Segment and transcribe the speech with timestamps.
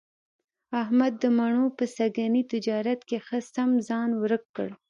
[0.81, 4.69] احمد د مڼو په سږني تجارت کې ښه سم ځان ورک کړ.